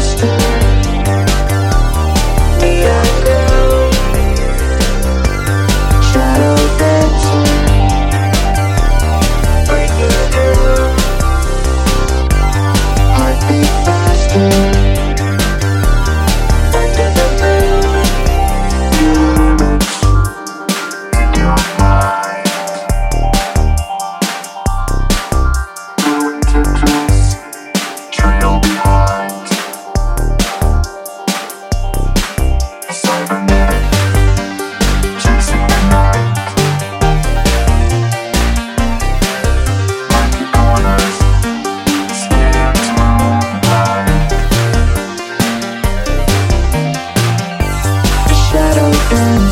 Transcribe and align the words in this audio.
just 0.00 0.49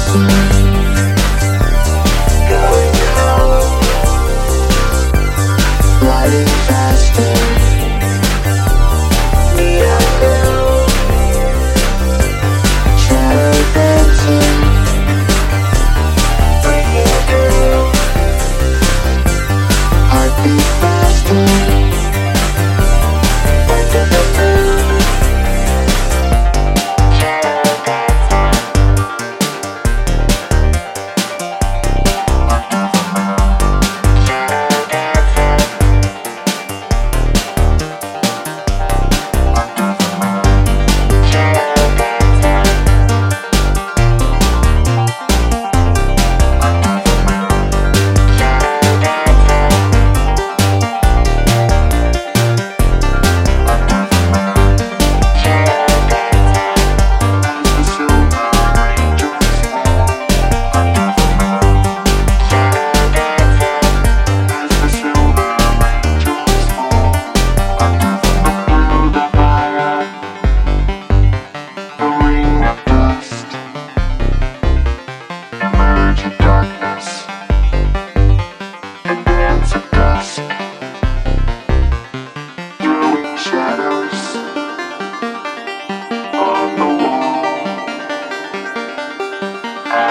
Thank 0.08 0.68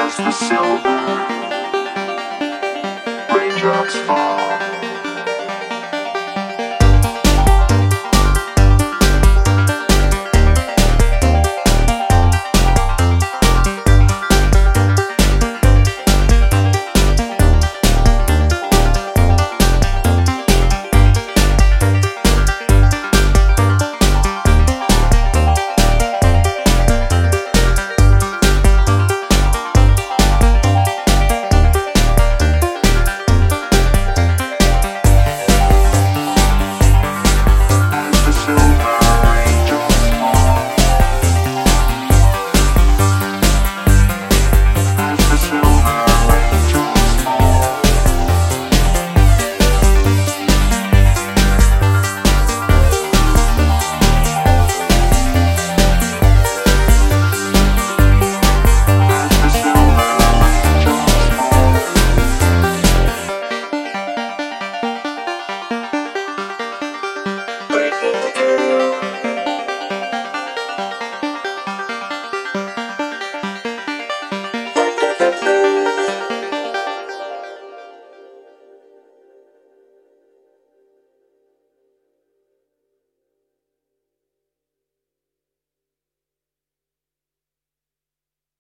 as 0.08 0.16
the 0.16 0.32
silver 0.32 1.28
raindrops 3.36 3.96
fall. 4.08 4.47